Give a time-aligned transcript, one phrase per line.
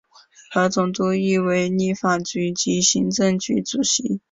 [0.55, 4.19] 而总督亦为立法局及行政局主席。